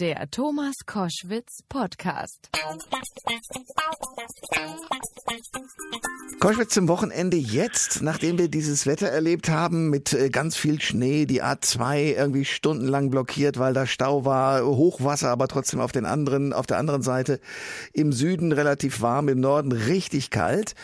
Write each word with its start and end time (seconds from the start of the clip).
Der 0.00 0.30
Thomas 0.30 0.76
Koschwitz 0.86 1.64
Podcast. 1.68 2.50
Koschwitz 6.38 6.74
zum 6.74 6.86
Wochenende 6.86 7.36
jetzt, 7.36 8.00
nachdem 8.00 8.38
wir 8.38 8.48
dieses 8.48 8.86
Wetter 8.86 9.08
erlebt 9.08 9.48
haben 9.48 9.90
mit 9.90 10.12
äh, 10.12 10.30
ganz 10.30 10.54
viel 10.54 10.80
Schnee, 10.80 11.26
die 11.26 11.42
A2 11.42 12.14
irgendwie 12.16 12.44
stundenlang 12.44 13.10
blockiert, 13.10 13.58
weil 13.58 13.74
da 13.74 13.86
Stau 13.86 14.24
war, 14.24 14.64
Hochwasser, 14.64 15.30
aber 15.30 15.48
trotzdem 15.48 15.80
auf 15.80 15.90
den 15.90 16.06
anderen, 16.06 16.52
auf 16.52 16.66
der 16.66 16.78
anderen 16.78 17.02
Seite 17.02 17.40
im 17.92 18.12
Süden 18.12 18.52
relativ 18.52 19.00
warm, 19.00 19.28
im 19.28 19.40
Norden 19.40 19.72
richtig 19.72 20.30
kalt. 20.30 20.76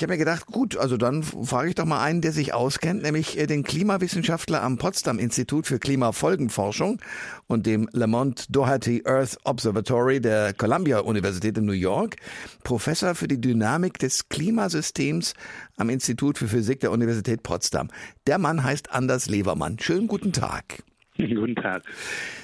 Ich 0.00 0.02
habe 0.02 0.14
mir 0.14 0.18
gedacht, 0.18 0.46
gut, 0.46 0.78
also 0.78 0.96
dann 0.96 1.22
frage 1.22 1.68
ich 1.68 1.74
doch 1.74 1.84
mal 1.84 2.02
einen, 2.02 2.22
der 2.22 2.32
sich 2.32 2.54
auskennt, 2.54 3.02
nämlich 3.02 3.38
äh, 3.38 3.46
den 3.46 3.64
Klimawissenschaftler 3.64 4.62
am 4.62 4.78
Potsdam 4.78 5.18
Institut 5.18 5.66
für 5.66 5.78
Klimafolgenforschung 5.78 7.02
und 7.48 7.66
dem 7.66 7.86
Lamont 7.92 8.46
Doherty 8.48 9.02
Earth 9.04 9.36
Observatory 9.44 10.22
der 10.22 10.54
Columbia 10.54 11.00
Universität 11.00 11.58
in 11.58 11.66
New 11.66 11.72
York, 11.72 12.16
Professor 12.64 13.14
für 13.14 13.28
die 13.28 13.42
Dynamik 13.42 13.98
des 13.98 14.30
Klimasystems 14.30 15.34
am 15.76 15.90
Institut 15.90 16.38
für 16.38 16.48
Physik 16.48 16.80
der 16.80 16.92
Universität 16.92 17.42
Potsdam. 17.42 17.88
Der 18.26 18.38
Mann 18.38 18.64
heißt 18.64 18.92
Anders 18.92 19.28
Levermann. 19.28 19.78
Schönen 19.80 20.08
guten 20.08 20.32
Tag. 20.32 20.82
Guten 21.18 21.56
Tag. 21.56 21.82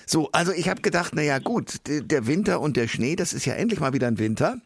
So, 0.05 0.29
also 0.33 0.53
ich 0.53 0.69
habe 0.69 0.83
gedacht, 0.83 1.13
na 1.15 1.23
ja, 1.23 1.39
gut, 1.39 1.77
der 1.87 2.27
Winter 2.27 2.61
und 2.61 2.77
der 2.77 2.87
Schnee, 2.87 3.17
das 3.17 3.33
ist 3.33 3.47
ja 3.47 3.55
endlich 3.55 3.81
mal 3.81 3.95
wieder 3.95 4.09
ein 4.09 4.19
Winter. 4.19 4.59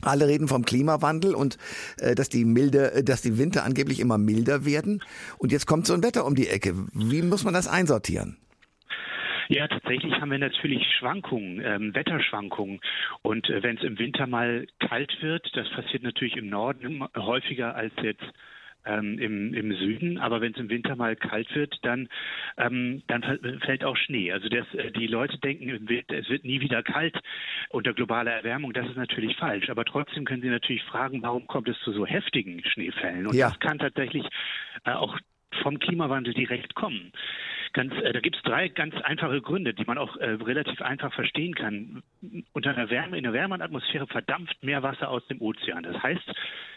Alle 0.00 0.26
reden 0.26 0.48
vom 0.48 0.64
Klimawandel 0.64 1.34
und 1.34 1.58
äh, 1.98 2.14
dass 2.14 2.28
die 2.28 2.44
milde, 2.44 2.92
äh, 2.92 3.04
dass 3.04 3.22
die 3.22 3.38
Winter 3.38 3.64
angeblich 3.64 4.00
immer 4.00 4.18
milder 4.18 4.64
werden. 4.64 5.02
Und 5.38 5.52
jetzt 5.52 5.66
kommt 5.66 5.86
so 5.86 5.94
ein 5.94 6.02
Wetter 6.02 6.26
um 6.26 6.34
die 6.34 6.48
Ecke. 6.48 6.74
Wie 6.92 7.22
muss 7.22 7.44
man 7.44 7.54
das 7.54 7.68
einsortieren? 7.68 8.38
Ja, 9.48 9.68
tatsächlich 9.68 10.14
haben 10.14 10.30
wir 10.30 10.38
natürlich 10.38 10.82
Schwankungen, 10.98 11.60
ähm, 11.64 11.94
Wetterschwankungen. 11.94 12.80
Und 13.20 13.50
äh, 13.50 13.62
wenn 13.62 13.76
es 13.76 13.82
im 13.82 13.98
Winter 13.98 14.26
mal 14.26 14.66
kalt 14.80 15.12
wird, 15.20 15.46
das 15.54 15.68
passiert 15.70 16.02
natürlich 16.02 16.36
im 16.36 16.48
Norden 16.48 17.04
häufiger 17.14 17.74
als 17.74 17.92
jetzt 18.02 18.24
ähm, 18.84 19.18
im, 19.18 19.54
im 19.54 19.74
Süden, 19.76 20.18
aber 20.18 20.40
wenn 20.40 20.52
es 20.52 20.58
im 20.58 20.68
Winter 20.68 20.96
mal 20.96 21.16
kalt 21.16 21.54
wird, 21.54 21.78
dann, 21.82 22.08
ähm, 22.56 23.02
dann 23.06 23.22
fällt 23.64 23.84
auch 23.84 23.96
Schnee. 23.96 24.32
Also 24.32 24.48
das, 24.48 24.66
äh, 24.74 24.90
die 24.90 25.06
Leute 25.06 25.38
denken, 25.38 25.88
es 26.08 26.28
wird 26.28 26.44
nie 26.44 26.60
wieder 26.60 26.82
kalt 26.82 27.18
unter 27.70 27.92
globaler 27.94 28.32
Erwärmung. 28.32 28.72
Das 28.72 28.88
ist 28.88 28.96
natürlich 28.96 29.36
falsch. 29.36 29.70
Aber 29.70 29.84
trotzdem 29.84 30.24
können 30.24 30.42
Sie 30.42 30.48
natürlich 30.48 30.82
fragen, 30.84 31.22
warum 31.22 31.46
kommt 31.46 31.68
es 31.68 31.78
zu 31.80 31.92
so 31.92 32.06
heftigen 32.06 32.62
Schneefällen? 32.64 33.26
Und 33.26 33.34
ja. 33.34 33.48
das 33.48 33.60
kann 33.60 33.78
tatsächlich 33.78 34.26
äh, 34.84 34.92
auch 34.92 35.18
vom 35.62 35.78
Klimawandel 35.78 36.34
direkt 36.34 36.74
kommen. 36.74 37.12
Ganz, 37.72 37.94
äh, 37.94 38.12
da 38.12 38.20
gibt 38.20 38.36
es 38.36 38.42
drei 38.42 38.68
ganz 38.68 38.94
einfache 39.02 39.40
Gründe, 39.40 39.74
die 39.74 39.84
man 39.84 39.98
auch 39.98 40.16
äh, 40.16 40.30
relativ 40.30 40.80
einfach 40.82 41.12
verstehen 41.14 41.54
kann. 41.54 42.02
Unter 42.52 42.70
einer 42.70 42.90
Wärme, 42.90 43.16
in 43.16 43.24
der 43.24 43.32
wärmeren 43.32 43.62
Atmosphäre 43.62 44.06
verdampft 44.06 44.62
mehr 44.62 44.82
Wasser 44.82 45.08
aus 45.08 45.26
dem 45.28 45.40
Ozean. 45.40 45.82
Das 45.82 46.02
heißt, 46.02 46.32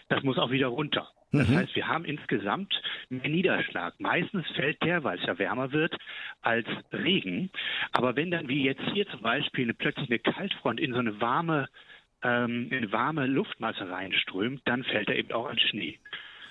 das 0.09 0.23
muss 0.23 0.38
auch 0.38 0.52
wieder 0.52 0.67
runter. 0.67 1.09
Das 1.38 1.47
mhm. 1.47 1.58
heißt, 1.58 1.75
wir 1.75 1.88
haben 1.88 2.05
insgesamt 2.05 2.81
mehr 3.09 3.30
Niederschlag. 3.30 4.00
Meistens 4.00 4.47
fällt 4.55 4.81
der, 4.83 5.03
weil 5.03 5.19
es 5.19 5.25
ja 5.25 5.38
wärmer 5.38 5.72
wird, 5.72 5.95
als 6.42 6.67
Regen. 6.92 7.50
Aber 7.92 8.16
wenn 8.16 8.31
dann 8.31 8.47
wie 8.47 8.64
jetzt 8.64 8.83
hier 8.94 9.08
zum 9.08 9.22
Beispiel 9.22 9.66
eine, 9.66 9.73
plötzlich 9.73 10.09
eine 10.09 10.19
Kaltfront 10.19 10.80
in 10.80 10.94
so 10.94 11.00
eine 11.00 11.19
warme, 11.22 11.67
ähm, 12.23 12.67
in 12.72 12.77
eine 12.77 12.92
warme 12.92 13.27
Luftmasse 13.27 13.89
reinströmt, 13.89 14.61
dann 14.66 14.83
fällt 14.83 15.09
er 15.09 15.17
eben 15.17 15.31
auch 15.31 15.47
als 15.47 15.61
Schnee. 15.61 16.00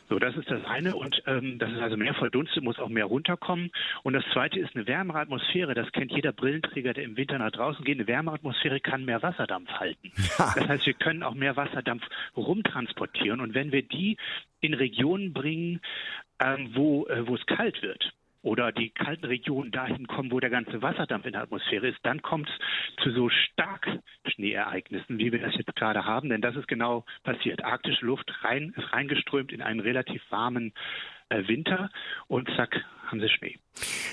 So, 0.09 0.19
das 0.19 0.37
ist 0.37 0.51
das 0.51 0.65
eine 0.65 0.95
und 0.95 1.23
ähm, 1.27 1.59
das 1.59 1.71
ist 1.73 1.81
also 1.81 1.97
mehr 1.97 2.15
verdunstet, 2.15 2.63
muss 2.63 2.79
auch 2.79 2.89
mehr 2.89 3.07
runterkommen. 3.07 3.71
Und 4.03 4.13
das 4.13 4.25
zweite 4.33 4.61
ist 4.61 4.75
eine 4.75 4.87
wärmere 4.87 5.19
Atmosphäre. 5.19 5.75
Das 5.75 5.91
kennt 5.93 6.13
jeder 6.13 6.33
Brillenträger, 6.33 6.93
der 6.93 7.05
im 7.05 7.17
Winter 7.17 7.39
nach 7.39 7.53
draußen 7.53 7.85
geht. 7.85 7.99
Eine 7.99 8.07
wärmere 8.07 8.35
Atmosphäre 8.35 8.81
kann 8.81 9.05
mehr 9.05 9.23
Wasserdampf 9.23 9.71
halten. 9.71 10.13
Ja. 10.39 10.53
Das 10.57 10.69
heißt, 10.69 10.87
wir 10.87 10.95
können 10.95 11.23
auch 11.23 11.35
mehr 11.35 11.57
Wasserdampf 11.57 12.03
rumtransportieren. 12.37 13.41
Und 13.41 13.55
wenn 13.55 13.71
wir 13.71 13.83
die 13.83 14.17
in 14.61 14.75
Regionen 14.75 15.33
bringen, 15.33 15.81
ähm, 16.41 16.71
wo, 16.75 17.07
äh, 17.07 17.27
wo 17.27 17.37
es 17.37 17.47
kalt 17.47 17.81
wird, 17.83 18.13
oder 18.45 18.73
die 18.73 18.91
kalten 18.91 19.25
Regionen 19.25 19.71
dahin 19.71 20.07
kommen, 20.07 20.31
wo 20.31 20.39
der 20.39 20.51
ganze 20.51 20.83
Wasserdampf 20.83 21.25
in 21.25 21.33
der 21.33 21.43
Atmosphäre 21.43 21.89
ist, 21.89 21.99
dann 22.03 22.21
kommt 22.21 22.49
es 22.49 23.03
zu 23.03 23.11
so 23.11 23.31
stark 23.31 23.89
Schneeereignissen, 24.27 25.19
wie 25.19 25.33
wir 25.33 25.41
das 25.41 25.57
jetzt 25.57 25.75
gerade 25.75 26.05
haben. 26.05 26.29
Denn 26.29 26.43
das 26.43 26.55
ist 26.55 26.69
genau 26.69 27.07
passiert. 27.23 27.65
Arktische 27.65 28.05
Luft 28.05 28.31
rein, 28.45 28.75
ist 28.77 28.93
reingeströmt 28.93 29.51
in 29.51 29.63
einen 29.63 29.81
relativ 29.81 30.23
warmen 30.31 30.75
Winter 31.49 31.91
und 32.29 32.49
zack, 32.57 32.77
haben 33.07 33.21
sie 33.21 33.29
Schnee. 33.29 33.59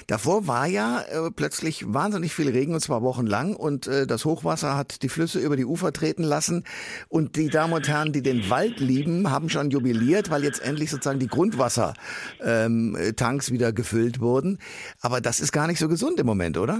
Davor 0.08 0.48
war 0.48 0.68
ja 0.68 1.02
äh, 1.02 1.32
plötzlich 1.36 1.86
wahnsinnig 1.88 2.34
viel 2.34 2.50
Regen 2.50 2.74
und 2.74 2.82
zwar 2.82 3.02
wochenlang 3.02 3.56
und 3.56 3.88
äh, 3.88 4.08
das 4.08 4.26
Hochwasser 4.26 4.76
hat 4.76 5.04
die 5.04 5.10
Flüsse 5.10 5.40
über 5.40 5.56
die 5.56 5.66
Ufer 5.66 5.94
treten 5.94 6.24
lassen 6.24 6.64
und 7.08 7.36
die 7.36 7.50
Damen 7.50 7.74
und 7.74 7.88
Herren, 7.88 8.12
die 8.12 8.24
den 8.24 8.50
Wald 8.50 8.80
lieben, 8.80 9.30
haben 9.30 9.50
schon 9.50 9.70
jubiliert, 9.70 10.30
weil 10.30 10.44
jetzt 10.44 10.62
endlich 10.62 10.90
sozusagen 10.90 11.20
die 11.20 11.28
Grundwassertanks 11.28 13.50
ähm, 13.50 13.54
wieder 13.54 13.72
gefüllt 13.72 14.20
wurden. 14.20 14.58
Aber 15.02 15.22
das 15.22 15.40
ist 15.40 15.52
gar 15.52 15.68
nicht 15.68 15.80
so 15.80 15.88
gesund 15.88 16.20
im 16.20 16.26
Moment, 16.26 16.58
oder? 16.58 16.80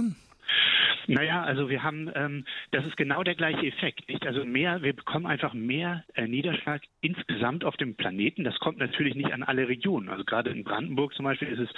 Naja, 1.06 1.42
also 1.42 1.68
wir 1.68 1.82
haben, 1.82 2.10
ähm, 2.14 2.44
das 2.70 2.84
ist 2.86 2.96
genau 2.96 3.22
der 3.22 3.34
gleiche 3.34 3.66
Effekt. 3.66 4.08
Nicht? 4.08 4.26
Also 4.26 4.44
mehr, 4.44 4.82
wir 4.82 4.94
bekommen 4.94 5.26
einfach 5.26 5.54
mehr 5.54 6.04
äh, 6.14 6.26
Niederschlag 6.26 6.82
insgesamt 7.00 7.64
auf 7.64 7.76
dem 7.76 7.96
Planeten. 7.96 8.44
Das 8.44 8.58
kommt 8.58 8.78
natürlich 8.78 9.14
nicht 9.14 9.32
an 9.32 9.42
alle 9.42 9.68
Regionen. 9.68 10.08
Also 10.08 10.24
gerade 10.24 10.50
in 10.50 10.64
Brandenburg 10.64 11.14
zum 11.14 11.24
Beispiel 11.24 11.48
ist 11.48 11.58
es 11.58 11.70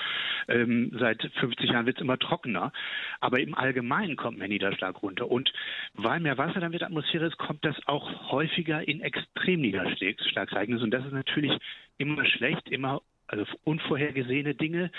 ähm, 0.48 0.90
seit 0.98 1.22
50 1.40 1.70
Jahren 1.70 1.86
wird 1.86 1.96
es 1.96 2.02
immer 2.02 2.18
trockener. 2.18 2.72
Aber 3.20 3.40
im 3.40 3.54
Allgemeinen 3.54 4.16
kommt 4.16 4.38
mehr 4.38 4.48
Niederschlag 4.48 5.02
runter. 5.02 5.30
Und 5.30 5.52
weil 5.94 6.20
mehr 6.20 6.38
Wasser 6.38 6.60
dann 6.60 6.72
in 6.72 6.78
der 6.78 6.88
Atmosphäre 6.88 7.26
ist, 7.26 7.38
kommt 7.38 7.64
das 7.64 7.76
auch 7.86 8.30
häufiger 8.30 8.86
in 8.86 9.00
Extremniederschlagsereignisse. 9.00 10.84
Und 10.84 10.90
das 10.90 11.04
ist 11.04 11.12
natürlich 11.12 11.58
immer 11.98 12.24
schlecht, 12.26 12.68
immer 12.68 13.00
also 13.26 13.44
unvorhergesehene 13.64 14.54
Dinge, 14.54 14.90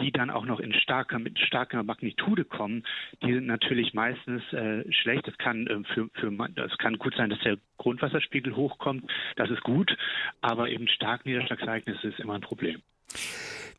die 0.00 0.12
dann 0.12 0.30
auch 0.30 0.44
noch 0.44 0.60
in 0.60 0.74
starker, 0.74 1.18
mit 1.18 1.38
starker 1.38 1.82
Magnitude 1.82 2.44
kommen, 2.44 2.84
die 3.22 3.32
sind 3.32 3.46
natürlich 3.46 3.94
meistens 3.94 4.42
äh, 4.52 4.90
schlecht. 4.92 5.26
Es 5.28 5.38
kann 5.38 5.66
äh, 5.66 5.82
für, 5.94 6.08
für 6.14 6.30
kann 6.78 6.98
gut 6.98 7.14
sein, 7.16 7.30
dass 7.30 7.40
der 7.40 7.58
Grundwasserspiegel 7.78 8.56
hochkommt. 8.56 9.04
Das 9.36 9.50
ist 9.50 9.62
gut, 9.62 9.96
aber 10.40 10.68
eben 10.68 10.88
stark 10.88 11.24
Niederschlagsereignisse 11.26 12.08
ist 12.08 12.20
immer 12.20 12.34
ein 12.34 12.40
Problem. 12.40 12.82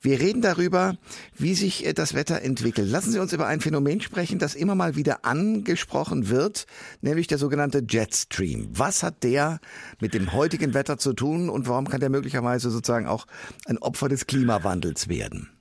Wir 0.04 0.20
reden 0.20 0.42
darüber, 0.42 0.96
wie 1.38 1.54
sich 1.54 1.86
äh, 1.86 1.94
das 1.94 2.16
Wetter 2.16 2.42
entwickelt. 2.42 2.90
Lassen 2.90 3.12
Sie 3.12 3.20
uns 3.20 3.34
über 3.34 3.46
ein 3.46 3.60
Phänomen 3.60 4.02
sprechen, 4.02 4.40
das 4.40 4.56
immer 4.56 4.74
mal 4.74 4.96
wieder 4.96 5.26
angesprochen 5.26 6.30
wird, 6.30 6.66
nämlich 7.02 7.28
der 7.28 7.38
sogenannte 7.38 7.84
Jetstream. 7.88 8.68
Was 8.72 9.04
hat 9.04 9.24
der 9.24 9.60
mit 10.00 10.16
dem 10.16 10.34
heutigen 10.34 10.74
Wetter 10.74 10.98
zu 10.98 11.14
tun 11.14 11.50
und 11.50 11.68
warum 11.68 11.88
kann 11.88 12.00
der 12.00 12.10
möglicherweise 12.10 12.72
sozusagen 12.72 13.06
auch 13.06 13.28
ein 13.68 13.78
Opfer 13.78 14.10
des 14.10 14.26
Klimawandels 14.26 15.08
werden? 15.08 15.52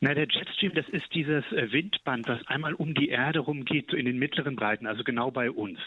Na, 0.00 0.14
der 0.14 0.26
Jetstream, 0.26 0.74
das 0.74 0.88
ist 0.88 1.06
dieses 1.14 1.44
äh, 1.52 1.70
Windband, 1.70 2.26
was 2.26 2.44
einmal 2.48 2.74
um 2.74 2.94
die 2.94 3.08
Erde 3.08 3.38
rumgeht, 3.38 3.86
so 3.90 3.96
in 3.96 4.06
den 4.06 4.18
mittleren 4.18 4.56
Breiten, 4.56 4.88
also 4.88 5.04
genau 5.04 5.30
bei 5.30 5.48
uns. 5.50 5.78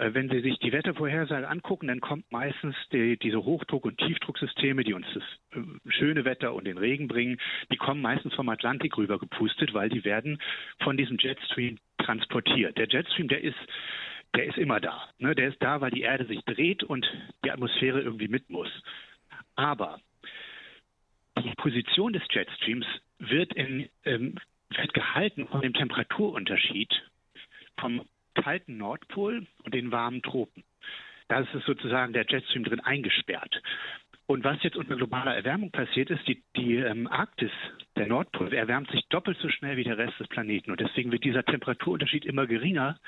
Äh, 0.00 0.14
wenn 0.14 0.30
Sie 0.30 0.40
sich 0.40 0.58
die 0.58 0.72
Wettervorhersage 0.72 1.48
angucken, 1.48 1.88
dann 1.88 2.00
kommt 2.00 2.30
meistens 2.32 2.74
die, 2.90 3.18
diese 3.18 3.44
Hochdruck- 3.44 3.84
und 3.84 3.98
Tiefdrucksysteme, 3.98 4.82
die 4.82 4.94
uns 4.94 5.06
das 5.12 5.22
äh, 5.52 5.90
schöne 5.90 6.24
Wetter 6.24 6.54
und 6.54 6.64
den 6.64 6.78
Regen 6.78 7.06
bringen, 7.06 7.38
die 7.70 7.76
kommen 7.76 8.00
meistens 8.00 8.34
vom 8.34 8.48
Atlantik 8.48 8.96
rüber 8.96 9.18
gepustet, 9.18 9.74
weil 9.74 9.90
die 9.90 10.04
werden 10.04 10.40
von 10.82 10.96
diesem 10.96 11.18
Jetstream 11.18 11.78
transportiert. 11.98 12.78
Der 12.78 12.88
Jetstream, 12.88 13.28
der 13.28 13.42
ist 13.42 13.58
der 14.36 14.46
ist 14.46 14.58
immer 14.58 14.78
da. 14.78 15.08
Ne? 15.18 15.34
Der 15.34 15.48
ist 15.48 15.60
da, 15.60 15.80
weil 15.80 15.90
die 15.90 16.02
Erde 16.02 16.24
sich 16.24 16.40
dreht 16.44 16.84
und 16.84 17.04
die 17.44 17.50
Atmosphäre 17.50 18.00
irgendwie 18.00 18.28
mit 18.28 18.48
muss. 18.48 18.70
Aber 19.56 20.00
die 21.36 21.52
Position 21.56 22.12
des 22.12 22.22
Jetstreams 22.30 22.86
wird, 23.18 23.52
in, 23.54 23.88
ähm, 24.04 24.36
wird 24.68 24.94
gehalten 24.94 25.48
von 25.48 25.62
dem 25.62 25.74
Temperaturunterschied 25.74 26.90
vom 27.76 28.02
kalten 28.42 28.76
Nordpol 28.76 29.46
und 29.64 29.74
den 29.74 29.92
warmen 29.92 30.22
Tropen. 30.22 30.64
Da 31.28 31.40
ist 31.40 31.54
es 31.54 31.64
sozusagen 31.64 32.12
der 32.12 32.26
Jetstream 32.28 32.64
drin 32.64 32.80
eingesperrt. 32.80 33.62
Und 34.26 34.44
was 34.44 34.62
jetzt 34.62 34.76
unter 34.76 34.94
globaler 34.94 35.34
Erwärmung 35.34 35.72
passiert 35.72 36.08
ist, 36.08 36.26
die, 36.28 36.40
die 36.56 36.76
ähm, 36.76 37.08
Arktis, 37.08 37.50
der 37.96 38.06
Nordpol, 38.06 38.52
erwärmt 38.54 38.88
sich 38.92 39.04
doppelt 39.08 39.36
so 39.38 39.48
schnell 39.48 39.76
wie 39.76 39.82
der 39.82 39.98
Rest 39.98 40.20
des 40.20 40.28
Planeten. 40.28 40.70
Und 40.70 40.78
deswegen 40.78 41.10
wird 41.10 41.24
dieser 41.24 41.42
Temperaturunterschied 41.42 42.24
immer 42.24 42.46
geringer. 42.46 43.00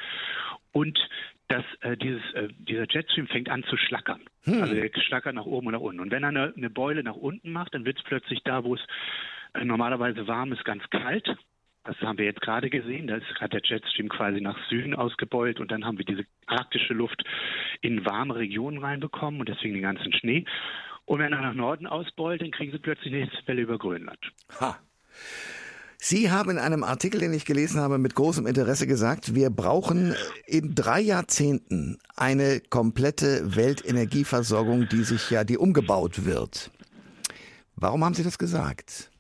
Und 0.73 0.99
das, 1.47 1.65
äh, 1.83 1.97
dieses, 1.97 2.23
äh, 2.35 2.49
dieser 2.59 2.87
Jetstream 2.91 3.29
fängt 3.29 3.51
an 3.51 3.63
zu 3.65 3.77
schlackern. 3.77 4.21
Hm. 4.43 4.63
Also 4.63 4.75
der 4.75 4.91
schlackert 5.01 5.37
nach 5.37 5.47
oben 5.47 5.69
und 5.69 5.75
nach 5.75 5.81
unten. 5.81 6.01
Und 6.01 6.11
wenn 6.11 6.25
er 6.25 6.31
eine, 6.31 6.55
eine 6.57 6.71
Beule 6.71 7.05
nach 7.05 7.15
unten 7.15 7.53
macht, 7.53 7.73
dann 7.75 7.85
wird 7.85 7.99
es 7.99 8.05
plötzlich 8.05 8.41
da, 8.43 8.65
wo 8.65 8.75
es 8.75 8.81
äh, 9.55 9.65
normalerweise 9.65 10.27
warm 10.27 10.53
ist, 10.53 10.65
ganz 10.65 10.83
kalt. 10.91 11.37
Das 11.85 11.97
haben 12.01 12.19
wir 12.19 12.25
jetzt 12.25 12.41
gerade 12.41 12.71
gesehen. 12.71 13.09
Da 13.09 13.19
gerade 13.19 13.61
der 13.61 13.63
Jetstream 13.65 14.09
quasi 14.09 14.41
nach 14.41 14.57
Süden 14.69 14.95
ausgebeult 14.95 15.59
und 15.59 15.71
dann 15.71 15.85
haben 15.85 15.99
wir 15.99 16.05
diese 16.05 16.25
arktische 16.47 16.95
Luft 16.95 17.25
in 17.81 18.05
warme 18.05 18.37
Regionen 18.37 18.79
reinbekommen 18.79 19.41
und 19.41 19.49
deswegen 19.49 19.75
den 19.75 19.83
ganzen 19.83 20.13
Schnee. 20.13 20.45
Und 21.05 21.19
wenn 21.19 21.33
er 21.33 21.41
nach 21.41 21.55
Norden 21.55 21.87
ausbeult, 21.87 22.41
dann 22.41 22.53
kriegen 22.53 22.73
sie 22.73 22.79
plötzlich 22.79 23.13
eine 23.13 23.25
Hitzewelle 23.25 23.63
über 23.63 23.79
Grönland. 23.79 24.21
Ha. 24.61 24.79
Sie 25.99 26.33
haben 26.33 26.51
in 26.51 26.59
einem 26.59 26.83
Artikel, 26.83 27.21
den 27.21 27.33
ich 27.33 27.45
gelesen 27.45 27.81
habe, 27.81 27.97
mit 27.99 28.17
großem 28.17 28.45
Interesse 28.47 28.89
gesagt, 28.89 29.37
wir 29.37 29.51
brauchen 29.51 30.17
in 30.47 30.75
drei 30.75 31.01
Jahrzehnten 31.01 31.99
eine 32.17 32.61
komplette 32.71 33.55
Weltenergieversorgung, 33.55 34.89
die 34.89 35.05
sich 35.05 35.31
ja, 35.31 35.45
die 35.45 35.57
umgebaut 35.57 36.25
wird. 36.25 36.73
Warum 37.77 38.05
haben 38.05 38.15
Sie 38.15 38.25
das 38.25 38.37
gesagt? 38.37 39.12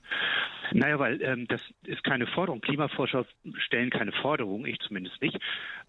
Naja, 0.74 0.98
weil 0.98 1.22
ähm, 1.22 1.46
das 1.48 1.60
ist 1.84 2.02
keine 2.04 2.26
Forderung. 2.26 2.60
Klimaforscher 2.60 3.26
stellen 3.58 3.90
keine 3.90 4.12
Forderung, 4.12 4.66
ich 4.66 4.78
zumindest 4.80 5.20
nicht. 5.20 5.38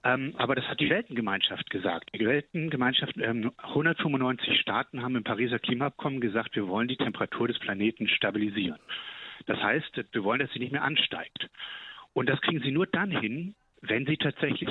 Ähm, 0.04 0.34
aber 0.38 0.56
das 0.56 0.66
hat 0.68 0.80
die 0.80 0.90
Weltengemeinschaft 0.90 1.70
gesagt. 1.70 2.10
Die 2.14 2.26
Weltengemeinschaft, 2.26 3.18
ähm, 3.18 3.52
195 3.58 4.60
Staaten 4.60 5.02
haben 5.02 5.16
im 5.16 5.24
Pariser 5.24 5.60
Klimaabkommen 5.60 6.20
gesagt, 6.20 6.56
wir 6.56 6.68
wollen 6.68 6.88
die 6.88 6.98
Temperatur 6.98 7.48
des 7.48 7.60
Planeten 7.60 8.08
stabilisieren. 8.08 8.80
Das 9.46 9.62
heißt, 9.62 10.04
wir 10.12 10.24
wollen, 10.24 10.40
dass 10.40 10.52
sie 10.52 10.60
nicht 10.60 10.72
mehr 10.72 10.84
ansteigt. 10.84 11.50
Und 12.14 12.30
das 12.30 12.42
kriegen 12.42 12.62
sie 12.62 12.72
nur 12.72 12.88
dann 12.88 13.12
hin, 13.12 13.56
wenn 13.82 14.06
sie 14.06 14.18
tatsächlich 14.18 14.70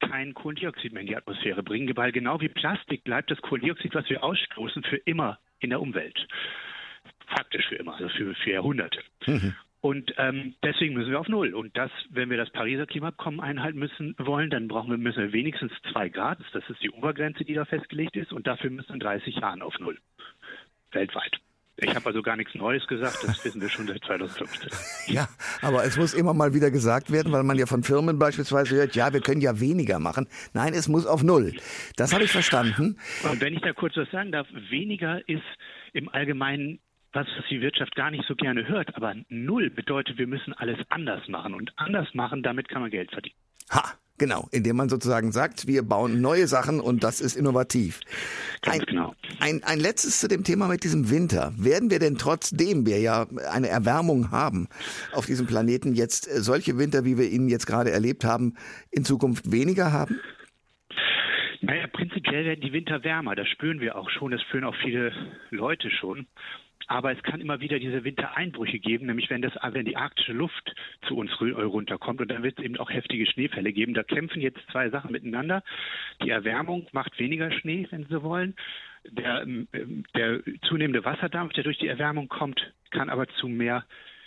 kein 0.00 0.34
Kohlendioxid 0.34 0.92
mehr 0.92 1.02
in 1.02 1.06
die 1.06 1.16
Atmosphäre 1.16 1.62
bringen, 1.62 1.96
weil 1.96 2.12
genau 2.12 2.40
wie 2.40 2.48
Plastik 2.48 3.04
bleibt 3.04 3.30
das 3.30 3.40
Kohlendioxid, 3.40 3.94
was 3.94 4.08
wir 4.10 4.22
ausstoßen, 4.24 4.82
für 4.82 4.96
immer 4.96 5.38
in 5.60 5.70
der 5.70 5.80
Umwelt 5.80 6.26
faktisch 7.34 7.66
für 7.68 7.76
immer, 7.76 7.94
also 7.94 8.08
für, 8.08 8.34
für 8.34 8.50
Jahrhunderte. 8.50 9.00
Mhm. 9.26 9.54
Und 9.80 10.14
ähm, 10.16 10.54
deswegen 10.62 10.94
müssen 10.94 11.10
wir 11.10 11.18
auf 11.18 11.28
Null. 11.28 11.54
Und 11.54 11.76
das, 11.76 11.90
wenn 12.10 12.30
wir 12.30 12.36
das 12.36 12.50
Pariser 12.50 12.86
Klimaabkommen 12.86 13.40
einhalten 13.40 13.80
müssen 13.80 14.14
wollen, 14.16 14.48
dann 14.48 14.68
brauchen 14.68 14.90
wir, 14.90 14.96
müssen 14.96 15.24
wir 15.24 15.32
wenigstens 15.32 15.72
zwei 15.90 16.08
Grad. 16.08 16.38
Das 16.52 16.62
ist 16.68 16.80
die 16.82 16.90
Obergrenze, 16.90 17.44
die 17.44 17.54
da 17.54 17.64
festgelegt 17.64 18.16
ist. 18.16 18.32
Und 18.32 18.46
dafür 18.46 18.70
müssen 18.70 18.90
wir 18.90 18.94
in 18.94 19.00
30 19.00 19.36
Jahren 19.36 19.60
auf 19.60 19.76
Null. 19.80 19.98
Weltweit. 20.92 21.40
Ich 21.78 21.94
habe 21.94 22.06
also 22.06 22.22
gar 22.22 22.36
nichts 22.36 22.54
Neues 22.54 22.86
gesagt, 22.86 23.24
das 23.24 23.44
wissen 23.44 23.60
wir 23.60 23.68
schon 23.68 23.88
seit 23.88 24.04
2015. 24.04 24.70
Ja, 25.12 25.28
aber 25.62 25.84
es 25.84 25.96
muss 25.96 26.14
immer 26.14 26.34
mal 26.34 26.54
wieder 26.54 26.70
gesagt 26.70 27.10
werden, 27.10 27.32
weil 27.32 27.42
man 27.42 27.58
ja 27.58 27.66
von 27.66 27.82
Firmen 27.82 28.18
beispielsweise 28.18 28.76
hört, 28.76 28.94
ja, 28.94 29.12
wir 29.12 29.20
können 29.20 29.40
ja 29.40 29.58
weniger 29.58 29.98
machen. 29.98 30.28
Nein, 30.52 30.74
es 30.74 30.86
muss 30.86 31.06
auf 31.06 31.22
Null. 31.22 31.54
Das 31.96 32.12
habe 32.12 32.24
ich 32.24 32.30
verstanden. 32.30 32.98
Und 33.28 33.40
wenn 33.40 33.54
ich 33.54 33.62
da 33.62 33.72
kurz 33.72 33.96
was 33.96 34.08
sagen 34.10 34.30
darf, 34.32 34.46
weniger 34.70 35.26
ist 35.28 35.42
im 35.92 36.08
Allgemeinen 36.10 36.78
was, 37.12 37.26
die 37.50 37.60
Wirtschaft 37.60 37.94
gar 37.94 38.10
nicht 38.10 38.24
so 38.26 38.34
gerne 38.34 38.66
hört. 38.68 38.96
Aber 38.96 39.14
null 39.28 39.70
bedeutet, 39.70 40.18
wir 40.18 40.26
müssen 40.26 40.52
alles 40.54 40.78
anders 40.88 41.28
machen. 41.28 41.54
Und 41.54 41.72
anders 41.76 42.08
machen, 42.14 42.42
damit 42.42 42.68
kann 42.68 42.82
man 42.82 42.90
Geld 42.90 43.10
verdienen. 43.10 43.36
Ha, 43.70 43.92
genau. 44.18 44.48
Indem 44.52 44.76
man 44.76 44.88
sozusagen 44.88 45.32
sagt, 45.32 45.66
wir 45.66 45.82
bauen 45.82 46.20
neue 46.20 46.46
Sachen 46.46 46.80
und 46.80 47.04
das 47.04 47.20
ist 47.20 47.36
innovativ. 47.36 48.00
Ganz 48.62 48.80
ein, 48.80 48.86
genau. 48.86 49.14
Ein, 49.40 49.62
ein 49.64 49.78
letztes 49.78 50.20
zu 50.20 50.28
dem 50.28 50.44
Thema 50.44 50.68
mit 50.68 50.84
diesem 50.84 51.10
Winter. 51.10 51.52
Werden 51.56 51.90
wir 51.90 51.98
denn 51.98 52.16
trotzdem 52.18 52.86
wir 52.86 53.00
ja 53.00 53.26
eine 53.50 53.68
Erwärmung 53.68 54.30
haben 54.30 54.68
auf 55.12 55.26
diesem 55.26 55.46
Planeten 55.46 55.94
jetzt 55.94 56.24
solche 56.24 56.78
Winter, 56.78 57.04
wie 57.04 57.18
wir 57.18 57.28
ihn 57.30 57.48
jetzt 57.48 57.66
gerade 57.66 57.90
erlebt 57.90 58.24
haben, 58.24 58.54
in 58.90 59.04
Zukunft 59.04 59.50
weniger 59.52 59.92
haben? 59.92 60.20
Naja, 61.60 61.86
prinzipiell 61.86 62.44
werden 62.44 62.60
die 62.60 62.72
Winter 62.72 63.04
wärmer. 63.04 63.36
Das 63.36 63.48
spüren 63.48 63.80
wir 63.80 63.96
auch 63.96 64.10
schon. 64.10 64.32
Das 64.32 64.42
spüren 64.42 64.64
auch 64.64 64.74
viele 64.82 65.12
Leute 65.50 65.90
schon. 65.90 66.26
Aber 66.86 67.12
es 67.12 67.22
kann 67.22 67.40
immer 67.40 67.60
wieder 67.60 67.78
diese 67.78 68.04
Wintereinbrüche 68.04 68.78
geben, 68.78 69.06
nämlich 69.06 69.30
wenn, 69.30 69.42
das, 69.42 69.52
wenn 69.62 69.84
die 69.84 69.96
arktische 69.96 70.32
Luft 70.32 70.74
zu 71.06 71.16
uns 71.16 71.30
runterkommt 71.40 72.20
und 72.20 72.30
dann 72.30 72.42
wird 72.42 72.58
es 72.58 72.64
eben 72.64 72.76
auch 72.78 72.90
heftige 72.90 73.26
Schneefälle 73.26 73.72
geben. 73.72 73.94
Da 73.94 74.02
kämpfen 74.02 74.40
jetzt 74.40 74.60
zwei 74.70 74.90
Sachen 74.90 75.12
miteinander. 75.12 75.62
Die 76.22 76.30
Erwärmung 76.30 76.86
macht 76.92 77.18
weniger 77.18 77.50
Schnee, 77.50 77.86
wenn 77.90 78.06
Sie 78.06 78.22
wollen. 78.22 78.54
Der, 79.04 79.42
ähm, 79.42 79.68
der 80.14 80.40
zunehmende 80.62 81.04
Wasserdampf, 81.04 81.52
der 81.54 81.64
durch 81.64 81.78
die 81.78 81.88
Erwärmung 81.88 82.28
kommt, 82.28 82.72
kann 82.90 83.10
aber 83.10 83.26
zu 83.28 83.48
mehr 83.48 83.84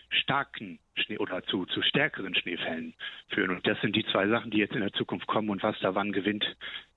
starken 0.10 0.80
Schnee 0.96 1.18
oder 1.18 1.44
zu, 1.44 1.66
zu 1.66 1.82
stärkeren 1.82 2.36
Schneefällen 2.36 2.94
führen. 3.30 3.52
Und 3.52 3.68
das 3.68 3.80
sind 3.82 3.96
die 3.96 4.06
zwei 4.12 4.28
Sachen, 4.28 4.52
die 4.52 4.58
jetzt 4.58 4.74
in 4.74 4.82
der 4.82 4.94
Zukunft 4.94 5.28
kommen. 5.28 5.50
Und 5.50 5.64
was 5.64 5.76
da 5.82 5.96
wann 5.96 6.12
gewinnt, 6.12 6.46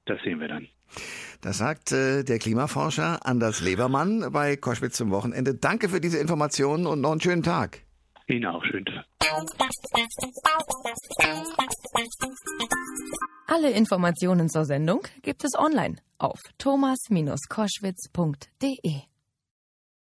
das 0.06 0.20
sehen 0.22 0.40
wir 0.40 0.48
dann. 0.48 0.68
Das 1.42 1.58
sagt 1.58 1.92
äh, 1.92 2.24
der 2.24 2.38
Klimaforscher 2.38 3.26
Anders 3.26 3.60
Lebermann 3.60 4.32
bei 4.32 4.56
Koschwitz 4.56 4.96
zum 4.96 5.10
Wochenende. 5.10 5.54
Danke 5.54 5.88
für 5.88 6.00
diese 6.00 6.18
Informationen 6.18 6.86
und 6.86 7.00
noch 7.00 7.12
einen 7.12 7.20
schönen 7.20 7.42
Tag. 7.42 7.80
Ihnen 8.26 8.46
auch 8.46 8.64
schönen 8.64 8.86
Tag. 8.86 9.04
Alle 13.46 13.70
Informationen 13.70 14.48
zur 14.48 14.64
Sendung 14.64 15.02
gibt 15.22 15.44
es 15.44 15.54
online 15.58 15.96
auf 16.18 16.40
thomas-koschwitz.de. 16.58 19.17